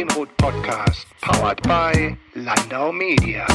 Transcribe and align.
Marienroth 0.00 0.34
Podcast, 0.38 1.06
powered 1.20 1.62
by 1.64 2.16
Landau 2.34 2.90
Media. 2.90 3.46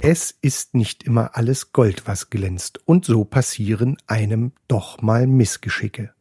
Es 0.00 0.32
ist 0.40 0.74
nicht 0.74 1.04
immer 1.04 1.36
alles 1.36 1.72
Gold, 1.72 2.08
was 2.08 2.30
glänzt, 2.30 2.80
und 2.84 3.04
so 3.04 3.24
passieren 3.24 3.96
einem 4.08 4.52
doch 4.66 5.00
mal 5.02 5.28
Missgeschicke 5.28 6.13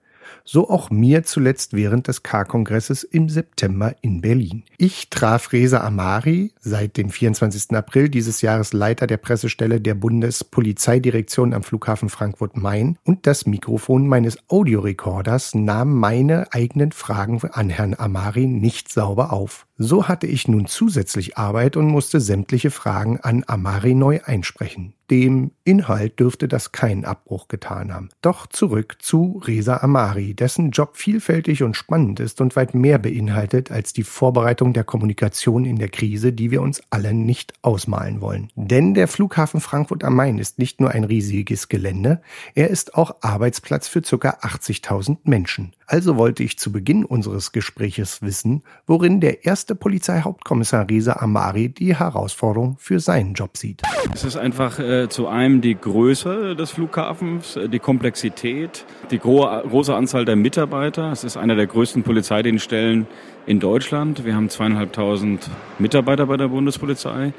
so 0.44 0.70
auch 0.70 0.90
mir 0.90 1.24
zuletzt 1.24 1.74
während 1.74 2.08
des 2.08 2.24
K-Kongresses 2.24 3.04
im 3.04 3.30
September 3.30 3.96
in 4.02 4.22
Berlin. 4.22 4.64
Ich 4.78 5.10
traf 5.10 5.52
Reza 5.54 5.82
Amari, 5.82 6.52
seit 6.60 6.98
dem 6.98 7.10
24. 7.10 7.72
April 7.76 8.10
dieses 8.10 8.42
Jahres 8.42 8.74
Leiter 8.74 9.08
der 9.08 9.18
Pressestelle 9.18 9.80
der 9.80 9.96
Bundespolizeidirektion 9.96 11.54
am 11.54 11.64
Flughafen 11.64 12.10
Frankfurt-Main 12.10 12.98
und 13.04 13.28
das 13.28 13.46
Mikrofon 13.46 14.08
meines 14.08 14.38
Audiorekorders 14.50 15.56
nahm 15.56 15.94
meine 15.94 16.54
eigenen 16.54 16.92
Fragen 16.92 17.42
an 17.52 17.70
Herrn 17.70 17.96
Amari 17.98 18.48
nicht 18.48 18.92
sauber 18.92 19.34
auf. 19.34 19.66
So 19.86 20.08
hatte 20.08 20.28
ich 20.28 20.48
nun 20.48 20.66
zusätzlich 20.66 21.38
Arbeit 21.38 21.76
und 21.76 21.88
musste 21.88 22.22
sämtliche 22.22 22.72
Fragen 22.72 23.20
an 23.20 23.44
Amari 23.48 23.96
neu 23.96 24.22
einsprechen. 24.24 24.94
Dem 25.12 25.52
Inhalt 25.66 26.22
dürfte 26.22 26.48
das 26.48 26.72
keinen 26.72 27.04
Abbruch 27.04 27.50
getan 27.50 27.94
haben. 27.94 28.08
Doch 28.22 28.48
zurück 28.48 28.96
zu 29.00 29.42
Reza 29.46 29.78
Amari, 29.84 30.34
dessen 30.34 30.72
Job 30.72 30.96
vielfältig 30.96 31.64
und 31.64 31.76
spannend 31.76 32.22
ist 32.22 32.40
und 32.40 32.56
weit 32.56 32.74
mehr 32.74 32.98
beinhaltet 32.98 33.70
als 33.70 33.92
die 33.92 34.04
Vorbereitung 34.04 34.72
der 34.72 34.86
Kommunikation 34.86 35.66
in 35.66 35.76
der 35.76 35.90
Krise, 35.90 36.32
die 36.32 36.50
wir 36.50 36.62
uns 36.62 36.82
alle 36.90 37.14
nicht 37.14 37.54
ausmalen 37.62 38.22
wollen. 38.22 38.50
Denn 38.56 38.94
der 38.94 39.10
Flughafen 39.10 39.60
Frankfurt 39.60 40.06
am 40.06 40.16
Main 40.16 40.40
ist 40.40 40.60
nicht 40.60 40.80
nur 40.80 40.92
ein 40.92 41.04
riesiges 41.04 41.68
Gelände, 41.68 42.22
er 42.56 42.70
ist 42.70 42.96
auch 42.96 43.18
Arbeitsplatz 43.20 43.90
für 43.90 44.02
ca. 44.02 44.30
80.000 44.30 45.18
Menschen. 45.26 45.74
Also 45.94 46.18
wollte 46.18 46.42
ich 46.42 46.58
zu 46.58 46.72
Beginn 46.72 47.06
unseres 47.06 47.52
Gespräches 47.52 48.24
wissen, 48.24 48.64
worin 48.88 49.20
der 49.20 49.46
erste 49.46 49.76
Polizeihauptkommissar 49.76 50.90
Reza 50.90 51.18
Amari 51.20 51.70
die 51.70 51.96
Herausforderung 51.96 52.78
für 52.80 53.00
seinen 53.00 53.36
Job 53.36 53.58
sieht. 53.58 53.84
Es 54.12 54.24
ist 54.24 54.36
einfach 54.36 54.80
äh, 54.80 55.08
zu 55.08 55.28
einem 55.28 55.62
die 55.62 55.76
Größe 55.76 56.56
des 56.56 56.72
Flughafens, 56.72 57.58
äh, 57.58 57.70
die 57.70 57.78
Komplexität, 57.78 58.86
die 59.12 59.20
gro 59.20 59.42
große 59.70 59.94
Anzahl 59.94 60.26
der 60.26 60.36
Mitarbeiter. 60.36 61.12
Es 61.12 61.24
ist 61.24 61.38
einer 61.38 61.56
der 61.56 61.68
größten 61.68 62.02
Polizeidienststellen 62.02 63.06
in 63.46 63.60
Deutschland. 63.60 64.26
Wir 64.26 64.36
haben 64.36 64.50
zweieinhalbtausend 64.50 65.48
Mitarbeiter 65.78 66.26
bei 66.26 66.38
der 66.38 66.48
Bundespolizei. 66.48 67.34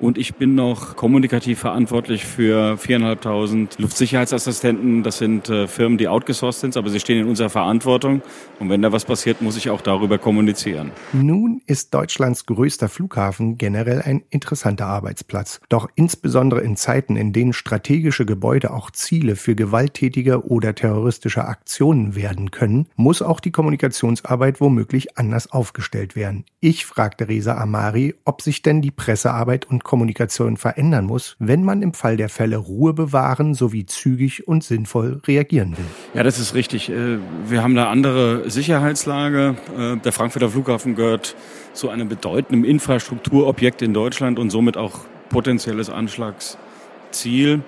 Und 0.00 0.16
ich 0.16 0.34
bin 0.34 0.54
noch 0.54 0.96
kommunikativ 0.96 1.58
verantwortlich 1.58 2.24
für 2.24 2.78
viereinhalbtausend 2.78 3.78
Luftsicherheitsassistenten. 3.78 5.02
Das 5.02 5.18
sind 5.18 5.50
äh, 5.50 5.68
Firmen, 5.68 5.98
die 5.98 6.08
outgesourced 6.08 6.60
sind, 6.60 6.76
aber 6.78 6.88
sie 6.88 7.00
stehen 7.00 7.20
in 7.20 7.28
unserer 7.28 7.50
Verantwortung. 7.50 8.22
Und 8.58 8.70
wenn 8.70 8.80
da 8.80 8.92
was 8.92 9.04
passiert, 9.04 9.42
muss 9.42 9.58
ich 9.58 9.68
auch 9.68 9.82
darüber 9.82 10.16
kommunizieren. 10.16 10.90
Nun 11.12 11.60
ist 11.66 11.92
Deutschlands 11.92 12.46
größter 12.46 12.88
Flughafen 12.88 13.58
generell 13.58 14.00
ein 14.00 14.22
interessanter 14.30 14.86
Arbeitsplatz. 14.86 15.60
Doch 15.68 15.90
insbesondere 15.96 16.62
in 16.62 16.76
Zeiten, 16.76 17.16
in 17.16 17.34
denen 17.34 17.52
strategische 17.52 18.24
Gebäude 18.24 18.72
auch 18.72 18.90
Ziele 18.90 19.36
für 19.36 19.54
gewalttätige 19.54 20.46
oder 20.46 20.74
terroristische 20.74 21.44
Aktionen 21.44 22.14
werden 22.14 22.50
können, 22.50 22.86
muss 22.96 23.20
auch 23.20 23.38
die 23.38 23.50
Kommunikationsarbeit 23.50 24.62
womöglich 24.62 25.18
anders 25.18 25.52
aufgestellt 25.52 26.16
werden. 26.16 26.46
Ich 26.60 26.86
fragte 26.86 27.28
Reza 27.28 27.58
Amari, 27.58 28.14
ob 28.24 28.40
sich 28.40 28.62
denn 28.62 28.80
die 28.80 28.90
Pressearbeit 28.90 29.66
und 29.66 29.84
Kommunikation 29.90 30.56
verändern 30.56 31.04
muss, 31.04 31.34
wenn 31.40 31.64
man 31.64 31.82
im 31.82 31.94
Fall 31.94 32.16
der 32.16 32.28
Fälle 32.28 32.58
Ruhe 32.58 32.94
bewahren 32.94 33.54
sowie 33.54 33.86
zügig 33.86 34.46
und 34.46 34.62
sinnvoll 34.62 35.20
reagieren 35.26 35.76
will. 35.76 35.84
Ja, 36.14 36.22
das 36.22 36.38
ist 36.38 36.54
richtig. 36.54 36.90
Äh, 36.90 37.18
wir 37.48 37.64
haben 37.64 37.74
da 37.74 37.90
andere 37.90 38.48
Sicherheitslage. 38.48 39.56
Äh, 39.76 39.96
der 39.96 40.12
Frankfurter 40.12 40.48
Flughafen 40.48 40.94
gehört 40.94 41.34
zu 41.72 41.88
einem 41.88 42.08
bedeutenden 42.08 42.64
Infrastrukturobjekt 42.64 43.82
in 43.82 43.92
Deutschland 43.92 44.38
und 44.38 44.50
somit 44.50 44.76
auch 44.76 45.00
potenzielles 45.28 45.90
Anschlagsziel. 45.90 47.62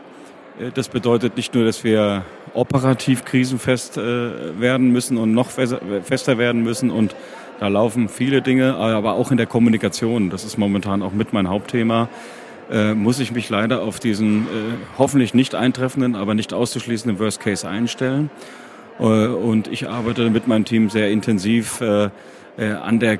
Äh, 0.61 0.71
das 0.73 0.91
bedeutet 0.91 1.37
nicht 1.37 1.57
nur, 1.57 1.65
dass 1.65 1.83
wir 1.83 2.25
operativ 2.55 3.25
krisenfest 3.25 3.97
werden 3.97 4.93
müssen 4.93 5.17
und 5.17 5.33
noch 5.33 5.51
fester 5.51 6.37
werden 6.39 6.63
müssen 6.63 6.91
und 6.91 7.17
da 7.61 7.69
laufen 7.69 8.09
viele 8.09 8.43
Dinge, 8.43 8.75
aber 8.75 9.13
auch 9.13 9.31
in 9.31 9.37
der 9.37 9.47
Kommunikation, 9.47 10.31
das 10.31 10.45
ist 10.45 10.59
momentan 10.59 11.03
auch 11.03 11.13
mit 11.13 11.33
mein 11.33 11.49
Hauptthema, 11.49 12.09
äh, 12.71 12.95
muss 12.95 13.21
ich 13.21 13.33
mich 13.33 13.49
leider 13.51 13.83
auf 13.83 14.01
diesen 14.01 14.43
äh, 14.43 14.49
hoffentlich 14.99 15.35
nicht 15.35 15.55
eintreffenden, 15.55 16.17
aber 16.17 16.35
nicht 16.35 16.53
auszuschließenden 16.53 17.19
Worst 17.19 17.41
Case 17.41 17.69
einstellen. 17.69 18.31
Äh, 18.99 19.03
und 19.03 19.69
ich 19.69 19.89
arbeite 19.89 20.31
mit 20.31 20.49
meinem 20.49 20.65
Team 20.65 20.91
sehr 20.91 21.11
intensiv 21.11 21.81
äh, 21.81 22.11
äh, 22.57 22.73
an 22.73 22.99
der 22.99 23.19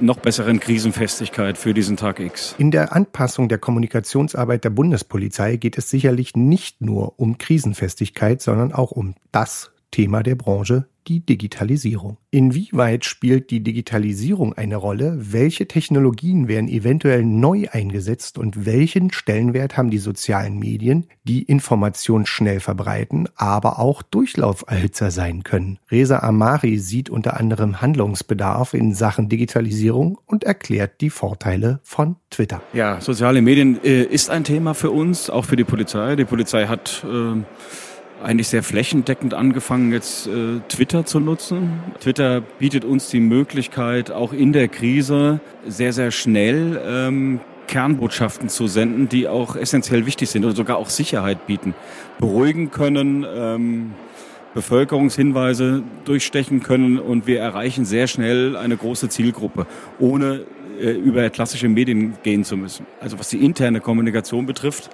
noch 0.00 0.18
besseren 0.18 0.60
Krisenfestigkeit 0.60 1.58
für 1.58 1.74
diesen 1.74 1.96
Tag 1.96 2.20
X. 2.20 2.54
In 2.56 2.70
der 2.70 2.94
Anpassung 2.94 3.48
der 3.48 3.58
Kommunikationsarbeit 3.58 4.64
der 4.64 4.70
Bundespolizei 4.70 5.56
geht 5.56 5.76
es 5.76 5.90
sicherlich 5.90 6.34
nicht 6.34 6.80
nur 6.80 7.18
um 7.18 7.36
Krisenfestigkeit, 7.36 8.40
sondern 8.40 8.72
auch 8.72 8.92
um 8.92 9.14
das 9.30 9.72
Thema 9.90 10.22
der 10.22 10.36
Branche, 10.36 10.86
die 11.06 11.20
Digitalisierung. 11.20 12.18
Inwieweit 12.30 13.04
spielt 13.04 13.50
die 13.50 13.62
Digitalisierung 13.62 14.52
eine 14.52 14.76
Rolle? 14.76 15.16
Welche 15.20 15.66
Technologien 15.66 16.48
werden 16.48 16.68
eventuell 16.68 17.24
neu 17.24 17.66
eingesetzt 17.70 18.38
und 18.38 18.66
welchen 18.66 19.12
Stellenwert 19.12 19.76
haben 19.76 19.90
die 19.90 19.98
sozialen 19.98 20.58
Medien, 20.58 21.06
die 21.24 21.42
Information 21.42 22.26
schnell 22.26 22.60
verbreiten, 22.60 23.28
aber 23.36 23.78
auch 23.78 24.02
Durchlauferhitzer 24.02 25.10
sein 25.10 25.42
können? 25.42 25.78
Reza 25.90 26.20
Amari 26.20 26.78
sieht 26.78 27.10
unter 27.10 27.38
anderem 27.38 27.80
Handlungsbedarf 27.80 28.74
in 28.74 28.94
Sachen 28.94 29.28
Digitalisierung 29.28 30.18
und 30.26 30.44
erklärt 30.44 31.00
die 31.00 31.10
Vorteile 31.10 31.80
von 31.82 32.16
Twitter. 32.30 32.62
Ja, 32.72 33.00
soziale 33.00 33.42
Medien 33.42 33.82
äh, 33.82 34.02
ist 34.02 34.30
ein 34.30 34.44
Thema 34.44 34.74
für 34.74 34.90
uns, 34.90 35.30
auch 35.30 35.44
für 35.44 35.56
die 35.56 35.64
Polizei. 35.64 36.16
Die 36.16 36.24
Polizei 36.24 36.66
hat 36.66 37.04
äh 37.04 37.42
eigentlich 38.22 38.48
sehr 38.48 38.62
flächendeckend 38.62 39.34
angefangen, 39.34 39.92
jetzt 39.92 40.26
äh, 40.26 40.60
Twitter 40.68 41.04
zu 41.04 41.20
nutzen. 41.20 41.80
Twitter 42.00 42.40
bietet 42.40 42.84
uns 42.84 43.08
die 43.08 43.20
Möglichkeit, 43.20 44.10
auch 44.10 44.32
in 44.32 44.52
der 44.52 44.68
Krise 44.68 45.40
sehr, 45.66 45.92
sehr 45.92 46.10
schnell 46.10 46.80
ähm, 46.86 47.40
Kernbotschaften 47.66 48.48
zu 48.48 48.66
senden, 48.66 49.08
die 49.08 49.28
auch 49.28 49.56
essentiell 49.56 50.04
wichtig 50.04 50.28
sind 50.28 50.44
oder 50.44 50.54
sogar 50.54 50.76
auch 50.76 50.90
Sicherheit 50.90 51.46
bieten, 51.46 51.74
beruhigen 52.18 52.70
können, 52.70 53.24
ähm, 53.32 53.92
Bevölkerungshinweise 54.54 55.84
durchstechen 56.04 56.62
können 56.62 56.98
und 56.98 57.28
wir 57.28 57.38
erreichen 57.38 57.84
sehr 57.84 58.08
schnell 58.08 58.56
eine 58.56 58.76
große 58.76 59.08
Zielgruppe, 59.08 59.66
ohne 60.00 60.44
äh, 60.80 60.90
über 60.92 61.28
klassische 61.30 61.68
Medien 61.68 62.14
gehen 62.22 62.44
zu 62.44 62.56
müssen. 62.56 62.86
Also 63.00 63.18
was 63.18 63.28
die 63.28 63.44
interne 63.44 63.80
Kommunikation 63.80 64.46
betrifft, 64.46 64.90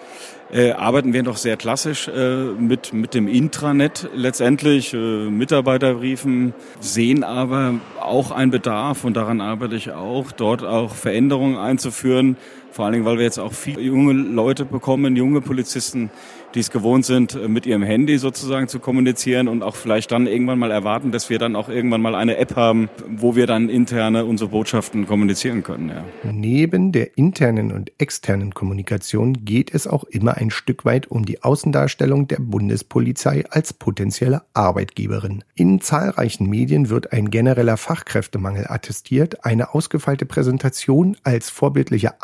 äh, 0.53 0.73
arbeiten 0.73 1.13
wir 1.13 1.23
noch 1.23 1.37
sehr 1.37 1.57
klassisch 1.57 2.09
äh, 2.09 2.45
mit, 2.59 2.93
mit 2.93 3.15
dem 3.15 3.29
Intranet 3.29 4.09
letztendlich, 4.15 4.95
äh, 4.95 4.97
Mitarbeiterbriefen, 4.97 6.55
sehen 6.81 7.25
aber 7.25 7.75
auch 8.01 8.31
einen 8.31 8.51
Bedarf 8.51 9.05
und 9.05 9.17
daran 9.17 9.41
arbeite 9.41 9.77
ich 9.77 9.93
auch, 9.93 10.33
dort 10.33 10.63
auch 10.65 10.95
Veränderungen 10.95 11.57
einzuführen, 11.57 12.37
vor 12.77 12.85
allen 12.85 12.93
Dingen, 12.93 13.05
weil 13.07 13.17
wir 13.17 13.25
jetzt 13.25 13.39
auch 13.39 13.55
viele 13.55 13.81
junge 13.81 14.13
Leute 14.13 14.67
bekommen, 14.67 15.17
junge 15.17 15.41
Polizisten, 15.41 16.11
die 16.55 16.61
es 16.61 16.71
gewohnt 16.71 17.07
sind, 17.07 17.35
äh, 17.35 17.49
mit 17.49 17.65
ihrem 17.67 17.83
Handy 17.83 18.19
sozusagen 18.19 18.69
zu 18.69 18.81
kommunizieren 18.81 19.49
und 19.49 19.63
auch 19.63 19.77
vielleicht 19.77 20.13
dann 20.13 20.27
irgendwann 20.27 20.59
mal 20.59 20.71
erwarten, 20.71 21.11
dass 21.11 21.31
wir 21.31 21.39
dann 21.39 21.57
auch 21.57 21.71
irgendwann 21.71 22.03
mal 22.03 22.15
eine 22.15 22.37
App 22.37 22.55
haben, 22.55 22.91
wo 23.09 23.35
wir 23.35 23.47
dann 23.47 23.71
interne 23.71 24.27
unsere 24.27 24.51
Botschaften 24.51 25.07
kommunizieren 25.07 25.63
können. 25.63 25.89
Ja. 25.89 26.05
Neben 26.31 26.93
der 26.93 27.17
internen 27.17 27.73
und 27.73 27.93
externen 27.99 28.53
Kommunikation 28.53 29.45
geht 29.45 29.73
es 29.75 29.87
auch 29.87 30.05
immer 30.05 30.37
ein 30.37 30.51
Stück 30.51 30.85
weit 30.85 31.11
um 31.11 31.25
die 31.25 31.43
Außendarstellung 31.43 32.29
der 32.29 32.41
Bundespolizei 32.41 33.45
als 33.49 33.73
potenzielle 33.73 34.43
Arbeitgeberin. 34.53 35.45
In 35.55 35.81
zahlreichen 35.81 36.49
Medien 36.49 36.91
wird 36.91 37.13
ein 37.13 37.31
genereller 37.31 37.79
Fachkräftemangel 37.79 38.67
attestiert. 38.69 39.47
Eine 39.47 39.75
ausgefeilte 39.75 40.27
Präsentation 40.27 41.17
als 41.23 41.49
vorbildlicher 41.49 42.17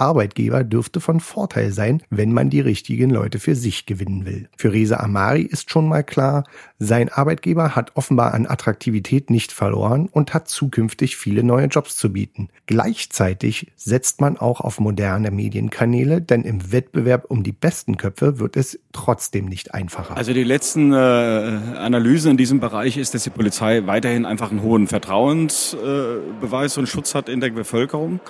Arbeitgeber 0.42 0.64
dürfte 0.64 1.00
von 1.00 1.20
Vorteil 1.20 1.72
sein, 1.72 2.02
wenn 2.10 2.32
man 2.32 2.50
die 2.50 2.60
richtigen 2.60 3.10
Leute 3.10 3.38
für 3.38 3.54
sich 3.54 3.86
gewinnen 3.86 4.26
will. 4.26 4.48
Für 4.56 4.72
Reza 4.72 4.96
Amari 4.96 5.42
ist 5.42 5.70
schon 5.70 5.88
mal 5.88 6.02
klar, 6.02 6.44
sein 6.78 7.08
Arbeitgeber 7.08 7.76
hat 7.76 7.92
offenbar 7.94 8.34
an 8.34 8.46
Attraktivität 8.46 9.30
nicht 9.30 9.52
verloren 9.52 10.08
und 10.10 10.34
hat 10.34 10.48
zukünftig 10.48 11.16
viele 11.16 11.42
neue 11.42 11.66
Jobs 11.66 11.96
zu 11.96 12.12
bieten. 12.12 12.48
Gleichzeitig 12.66 13.72
setzt 13.76 14.20
man 14.20 14.36
auch 14.36 14.60
auf 14.60 14.80
moderne 14.80 15.30
Medienkanäle, 15.30 16.20
denn 16.20 16.42
im 16.42 16.72
Wettbewerb 16.72 17.26
um 17.28 17.42
die 17.42 17.52
besten 17.52 17.96
Köpfe 17.96 18.38
wird 18.38 18.56
es 18.56 18.78
trotzdem 18.92 19.46
nicht 19.46 19.74
einfacher. 19.74 20.16
Also 20.16 20.32
die 20.32 20.44
letzten 20.44 20.92
äh, 20.92 20.96
Analysen 20.96 22.32
in 22.32 22.36
diesem 22.36 22.60
Bereich 22.60 22.96
ist, 22.96 23.14
dass 23.14 23.24
die 23.24 23.30
Polizei 23.30 23.86
weiterhin 23.86 24.26
einfach 24.26 24.50
einen 24.50 24.62
hohen 24.62 24.86
Vertrauensbeweis 24.88 26.76
äh, 26.76 26.80
und 26.80 26.88
Schutz 26.88 27.14
hat 27.14 27.28
in 27.28 27.40
der 27.40 27.50
Bevölkerung 27.50 28.20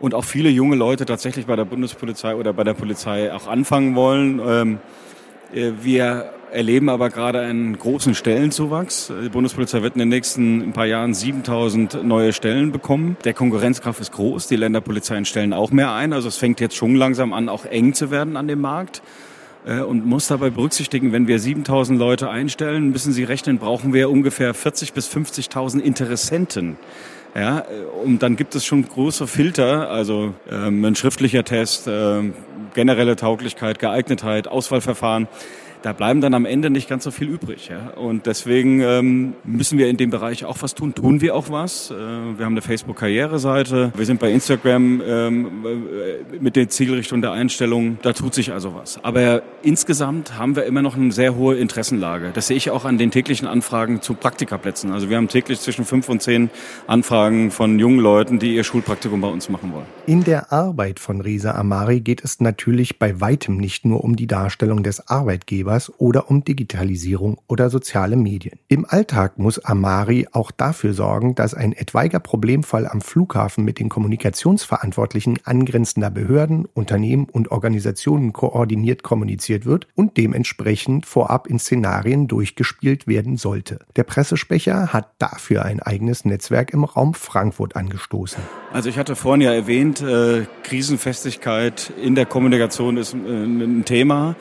und 0.00 0.14
auch 0.14 0.24
viele 0.24 0.48
junge 0.48 0.76
Leute 0.76 1.04
tatsächlich 1.04 1.46
bei 1.46 1.56
der 1.56 1.66
Bundespolizei 1.66 2.34
oder 2.34 2.52
bei 2.52 2.64
der 2.64 2.74
Polizei 2.74 3.32
auch 3.32 3.46
anfangen 3.46 3.94
wollen. 3.94 4.40
Ähm, 4.44 4.78
äh, 5.54 5.72
wir 5.82 6.32
erleben 6.52 6.88
aber 6.88 7.10
gerade 7.10 7.40
einen 7.40 7.78
großen 7.78 8.14
Stellenzuwachs. 8.14 9.12
Die 9.22 9.28
Bundespolizei 9.28 9.82
wird 9.82 9.94
in 9.94 10.00
den 10.00 10.08
nächsten 10.08 10.62
ein 10.62 10.72
paar 10.72 10.86
Jahren 10.86 11.14
7000 11.14 12.02
neue 12.02 12.32
Stellen 12.32 12.72
bekommen. 12.72 13.16
Der 13.24 13.34
Konkurrenzkraft 13.34 14.00
ist 14.00 14.10
groß. 14.12 14.48
Die 14.48 14.56
Länderpolizeien 14.56 15.24
stellen 15.26 15.52
auch 15.52 15.70
mehr 15.70 15.92
ein. 15.92 16.12
Also 16.12 16.26
es 16.26 16.38
fängt 16.38 16.58
jetzt 16.60 16.74
schon 16.74 16.96
langsam 16.96 17.32
an, 17.32 17.48
auch 17.48 17.66
eng 17.66 17.94
zu 17.94 18.10
werden 18.10 18.36
an 18.36 18.48
dem 18.48 18.60
Markt. 18.60 19.02
Äh, 19.66 19.80
und 19.80 20.06
muss 20.06 20.28
dabei 20.28 20.50
berücksichtigen, 20.50 21.12
wenn 21.12 21.28
wir 21.28 21.38
7000 21.38 21.98
Leute 21.98 22.30
einstellen, 22.30 22.90
müssen 22.90 23.12
Sie 23.12 23.24
rechnen, 23.24 23.58
brauchen 23.58 23.92
wir 23.92 24.10
ungefähr 24.10 24.54
40 24.54 24.92
bis 24.92 25.08
50.000 25.08 25.80
Interessenten. 25.80 26.76
Ja, 27.34 27.64
und 28.04 28.22
dann 28.24 28.34
gibt 28.34 28.56
es 28.56 28.64
schon 28.66 28.86
große 28.86 29.28
Filter, 29.28 29.88
also 29.88 30.34
ähm, 30.50 30.84
ein 30.84 30.96
schriftlicher 30.96 31.44
Test, 31.44 31.86
äh, 31.86 32.22
generelle 32.74 33.14
Tauglichkeit, 33.14 33.78
Geeignetheit, 33.78 34.48
Auswahlverfahren 34.48 35.28
da 35.82 35.92
bleiben 35.92 36.20
dann 36.20 36.34
am 36.34 36.44
Ende 36.44 36.70
nicht 36.70 36.88
ganz 36.88 37.04
so 37.04 37.10
viel 37.10 37.28
übrig. 37.28 37.68
Ja? 37.68 37.90
Und 37.96 38.26
deswegen 38.26 38.80
ähm, 38.80 39.34
müssen 39.44 39.78
wir 39.78 39.88
in 39.88 39.96
dem 39.96 40.10
Bereich 40.10 40.44
auch 40.44 40.58
was 40.60 40.74
tun. 40.74 40.94
Tun 40.94 41.20
wir 41.20 41.34
auch 41.34 41.50
was. 41.50 41.90
Äh, 41.90 41.94
wir 41.94 42.44
haben 42.44 42.52
eine 42.52 42.62
Facebook-Karriereseite. 42.62 43.92
Wir 43.96 44.06
sind 44.06 44.20
bei 44.20 44.30
Instagram 44.30 45.02
ähm, 45.04 45.46
äh, 45.64 46.38
mit 46.40 46.56
der 46.56 46.68
Zielrichtung 46.68 47.22
der 47.22 47.32
Einstellung. 47.32 47.98
Da 48.02 48.12
tut 48.12 48.34
sich 48.34 48.52
also 48.52 48.74
was. 48.74 49.02
Aber 49.02 49.42
insgesamt 49.62 50.38
haben 50.38 50.56
wir 50.56 50.64
immer 50.64 50.82
noch 50.82 50.96
eine 50.96 51.12
sehr 51.12 51.34
hohe 51.34 51.56
Interessenlage. 51.56 52.30
Das 52.34 52.46
sehe 52.46 52.56
ich 52.56 52.70
auch 52.70 52.84
an 52.84 52.98
den 52.98 53.10
täglichen 53.10 53.48
Anfragen 53.48 54.02
zu 54.02 54.14
Praktikaplätzen. 54.14 54.92
Also 54.92 55.08
wir 55.08 55.16
haben 55.16 55.28
täglich 55.28 55.60
zwischen 55.60 55.84
fünf 55.84 56.08
und 56.08 56.22
zehn 56.22 56.50
Anfragen 56.86 57.50
von 57.50 57.78
jungen 57.78 58.00
Leuten, 58.00 58.38
die 58.38 58.54
ihr 58.54 58.64
Schulpraktikum 58.64 59.20
bei 59.20 59.28
uns 59.28 59.48
machen 59.48 59.72
wollen. 59.72 59.86
In 60.06 60.24
der 60.24 60.52
Arbeit 60.52 61.00
von 61.00 61.20
Risa 61.20 61.52
Amari 61.52 62.00
geht 62.00 62.24
es 62.24 62.40
natürlich 62.40 62.98
bei 62.98 63.20
weitem 63.20 63.56
nicht 63.56 63.84
nur 63.84 64.04
um 64.04 64.16
die 64.16 64.26
Darstellung 64.26 64.82
des 64.82 65.08
Arbeitgebers, 65.08 65.69
Arbeitgebers 65.70 65.92
oder 65.98 66.30
um 66.30 66.44
Digitalisierung 66.44 67.40
oder 67.46 67.70
soziale 67.70 68.16
Medien. 68.16 68.58
Im 68.68 68.84
Alltag 68.88 69.38
muss 69.38 69.64
Amari 69.64 70.26
auch 70.32 70.50
dafür 70.50 70.94
sorgen, 70.94 71.34
dass 71.34 71.54
ein 71.54 71.72
etwaiger 71.72 72.20
Problemfall 72.20 72.86
am 72.86 73.00
Flughafen 73.00 73.64
mit 73.64 73.78
den 73.78 73.88
Kommunikationsverantwortlichen 73.88 75.38
angrenzender 75.44 76.10
Behörden, 76.10 76.66
Unternehmen 76.74 77.26
und 77.30 77.50
Organisationen 77.50 78.32
koordiniert 78.32 79.02
kommuniziert 79.02 79.64
wird 79.64 79.86
und 79.94 80.16
dementsprechend 80.16 81.06
vorab 81.06 81.46
in 81.46 81.58
Szenarien 81.58 82.26
durchgespielt 82.26 83.06
werden 83.06 83.36
sollte. 83.36 83.78
Der 83.96 84.04
Pressesprecher 84.04 84.92
hat 84.92 85.12
dafür 85.18 85.64
ein 85.64 85.80
eigenes 85.80 86.24
Netzwerk 86.24 86.72
im 86.72 86.84
Raum 86.84 87.14
Frankfurt 87.14 87.76
angestoßen. 87.76 88.42
Also 88.72 88.88
ich 88.88 88.98
hatte 88.98 89.16
vorhin 89.16 89.42
ja 89.42 89.52
erwähnt, 89.52 90.00
äh, 90.00 90.46
Krisenfestigkeit 90.62 91.92
in 92.02 92.14
der 92.14 92.26
Kommunikation 92.26 92.96
ist 92.96 93.14
äh, 93.14 93.16
ein 93.16 93.84
Thema. 93.84 94.36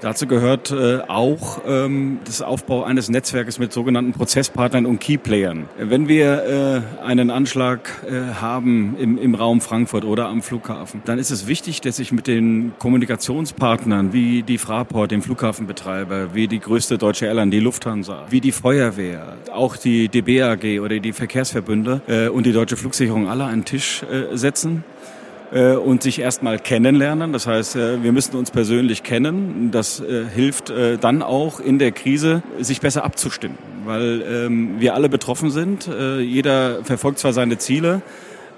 Dazu 0.00 0.28
gehört 0.28 0.70
äh, 0.70 1.00
auch 1.08 1.60
ähm, 1.66 2.20
das 2.24 2.40
Aufbau 2.40 2.84
eines 2.84 3.08
Netzwerkes 3.08 3.58
mit 3.58 3.72
sogenannten 3.72 4.12
Prozesspartnern 4.12 4.86
und 4.86 5.00
Keyplayern. 5.00 5.68
Wenn 5.76 6.06
wir 6.06 6.84
äh, 7.00 7.02
einen 7.04 7.30
Anschlag 7.30 7.90
äh, 8.06 8.34
haben 8.40 8.96
im, 9.00 9.18
im 9.18 9.34
Raum 9.34 9.60
Frankfurt 9.60 10.04
oder 10.04 10.28
am 10.28 10.40
Flughafen, 10.42 11.02
dann 11.04 11.18
ist 11.18 11.30
es 11.30 11.48
wichtig, 11.48 11.80
dass 11.80 11.98
ich 11.98 12.12
mit 12.12 12.28
den 12.28 12.74
Kommunikationspartnern 12.78 14.12
wie 14.12 14.44
die 14.44 14.58
Fraport, 14.58 15.10
dem 15.10 15.20
Flughafenbetreiber, 15.20 16.32
wie 16.32 16.46
die 16.46 16.60
größte 16.60 16.96
deutsche 16.96 17.26
Airline, 17.26 17.50
die 17.50 17.60
Lufthansa, 17.60 18.26
wie 18.30 18.40
die 18.40 18.52
Feuerwehr, 18.52 19.36
auch 19.52 19.76
die 19.76 20.08
DBAG 20.08 20.80
oder 20.80 21.00
die 21.00 21.12
Verkehrsverbünde 21.12 22.02
äh, 22.06 22.28
und 22.28 22.46
die 22.46 22.52
Deutsche 22.52 22.76
Flugsicherung 22.76 23.28
alle 23.28 23.46
einen 23.46 23.64
Tisch 23.64 24.04
äh, 24.04 24.36
setzen 24.36 24.84
und 25.50 26.02
sich 26.02 26.20
erstmal 26.20 26.58
kennenlernen. 26.58 27.32
Das 27.32 27.46
heißt, 27.46 27.76
äh, 27.76 28.02
wir 28.02 28.12
müssen 28.12 28.36
uns 28.36 28.50
persönlich 28.50 29.02
kennen. 29.02 29.70
Das 29.70 30.00
äh, 30.00 30.24
hilft 30.26 30.72
dann 31.00 31.22
auch 31.22 31.60
in 31.60 31.78
der 31.78 31.92
Krise, 31.92 32.42
sich 32.60 32.80
besser 32.80 33.04
abzustimmen, 33.04 33.58
weil 33.84 34.22
ähm, 34.22 34.80
wir 34.80 34.94
alle 34.94 35.08
betroffen 35.08 35.50
sind. 35.50 35.88
Jeder 36.20 36.84
verfolgt 36.84 37.18
zwar 37.18 37.32
seine 37.32 37.58
Ziele, 37.58 38.02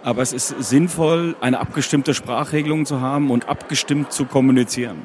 aber 0.03 0.23
es 0.23 0.33
ist 0.33 0.49
sinnvoll, 0.63 1.37
eine 1.41 1.61
abgestimmte 1.61 2.15
Sprachregelung 2.15 2.87
zu 2.87 3.01
haben 3.01 3.31
und 3.31 3.49
abgestimmt 3.49 4.13
zu 4.13 4.25
kommunizieren. 4.25 4.99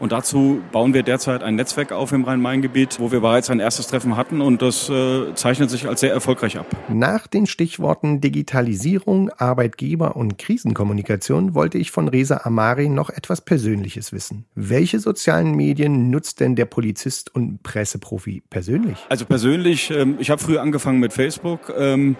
Und 0.00 0.12
dazu 0.12 0.60
bauen 0.70 0.94
wir 0.94 1.02
derzeit 1.02 1.42
ein 1.42 1.56
Netzwerk 1.56 1.90
auf 1.90 2.12
im 2.12 2.24
Rhein-Main-Gebiet, 2.24 3.00
wo 3.00 3.10
wir 3.10 3.20
bereits 3.20 3.50
ein 3.50 3.58
erstes 3.58 3.88
Treffen 3.88 4.16
hatten 4.16 4.40
und 4.40 4.62
das 4.62 4.88
äh, 4.88 5.34
zeichnet 5.34 5.70
sich 5.70 5.88
als 5.88 6.00
sehr 6.00 6.12
erfolgreich 6.12 6.56
ab. 6.56 6.66
Nach 6.88 7.26
den 7.26 7.46
Stichworten 7.46 8.20
Digitalisierung, 8.20 9.30
Arbeitgeber 9.30 10.14
und 10.14 10.38
Krisenkommunikation 10.38 11.54
wollte 11.54 11.78
ich 11.78 11.90
von 11.90 12.06
Resa 12.06 12.42
Amari 12.44 12.88
noch 12.88 13.10
etwas 13.10 13.40
Persönliches 13.40 14.12
wissen. 14.12 14.44
Welche 14.54 15.00
sozialen 15.00 15.52
Medien 15.52 16.10
nutzt 16.10 16.38
denn 16.38 16.54
der 16.54 16.66
Polizist 16.66 17.34
und 17.34 17.64
Presseprofi 17.64 18.42
persönlich? 18.50 18.98
Also 19.08 19.24
persönlich, 19.24 19.90
ähm, 19.90 20.16
ich 20.20 20.30
habe 20.30 20.40
früher 20.40 20.62
angefangen 20.62 21.00
mit 21.00 21.12
Facebook 21.12 21.72
ähm, 21.76 22.16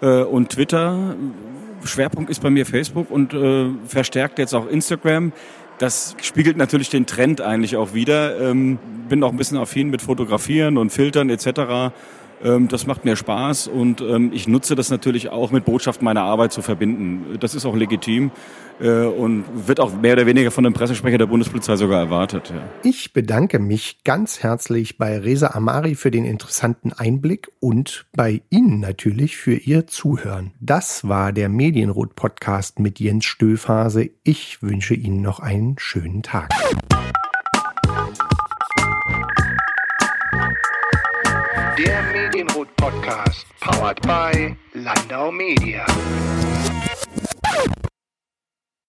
äh, 0.00 0.22
und 0.22 0.50
Twitter. 0.50 1.14
Schwerpunkt 1.84 2.30
ist 2.30 2.40
bei 2.40 2.50
mir 2.50 2.64
Facebook 2.64 3.10
und 3.10 3.34
äh, 3.34 3.68
verstärkt 3.86 4.38
jetzt 4.38 4.54
auch 4.54 4.66
Instagram. 4.68 5.32
Das 5.78 6.16
spiegelt 6.20 6.56
natürlich 6.56 6.90
den 6.90 7.06
Trend 7.06 7.40
eigentlich 7.40 7.76
auch 7.76 7.94
wieder. 7.94 8.40
Ähm, 8.40 8.78
bin 9.08 9.22
auch 9.22 9.30
ein 9.30 9.36
bisschen 9.36 9.58
affin 9.58 9.90
mit 9.90 10.02
Fotografieren 10.02 10.76
und 10.76 10.90
Filtern 10.90 11.30
etc. 11.30 11.94
Ähm, 12.42 12.68
das 12.68 12.86
macht 12.86 13.04
mir 13.04 13.16
Spaß 13.16 13.68
und 13.68 14.00
ähm, 14.00 14.30
ich 14.32 14.48
nutze 14.48 14.74
das 14.74 14.90
natürlich 14.90 15.30
auch 15.30 15.50
mit 15.50 15.64
Botschaften 15.64 16.04
meiner 16.04 16.22
Arbeit 16.22 16.52
zu 16.52 16.62
verbinden. 16.62 17.38
Das 17.40 17.54
ist 17.54 17.66
auch 17.66 17.74
legitim 17.74 18.30
äh, 18.80 19.04
und 19.04 19.44
wird 19.66 19.80
auch 19.80 19.94
mehr 20.00 20.14
oder 20.14 20.26
weniger 20.26 20.50
von 20.50 20.64
dem 20.64 20.72
Pressesprecher 20.72 21.18
der 21.18 21.26
Bundespolizei 21.26 21.76
sogar 21.76 22.00
erwartet. 22.00 22.52
Ja. 22.54 22.62
Ich 22.82 23.12
bedanke 23.12 23.58
mich 23.58 24.04
ganz 24.04 24.42
herzlich 24.42 24.98
bei 24.98 25.18
Reza 25.18 25.48
Amari 25.48 25.94
für 25.94 26.10
den 26.10 26.24
interessanten 26.24 26.92
Einblick 26.92 27.50
und 27.60 28.06
bei 28.14 28.42
Ihnen 28.50 28.80
natürlich 28.80 29.36
für 29.36 29.54
Ihr 29.54 29.86
Zuhören. 29.86 30.52
Das 30.60 31.08
war 31.08 31.32
der 31.32 31.48
Medienrot 31.48 32.14
Podcast 32.14 32.78
mit 32.78 33.00
Jens 33.00 33.24
Stöfhase. 33.24 34.10
Ich 34.22 34.62
wünsche 34.62 34.94
Ihnen 34.94 35.22
noch 35.22 35.40
einen 35.40 35.76
schönen 35.78 36.22
Tag. 36.22 36.50
Der 41.78 42.02
Medienrot 42.12 42.74
Podcast, 42.76 43.46
powered 43.60 44.02
by 44.02 44.56
Landau 44.74 45.30
Media. 45.30 45.86